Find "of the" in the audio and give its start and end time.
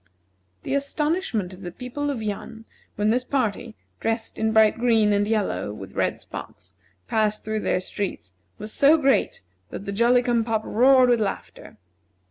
1.53-1.69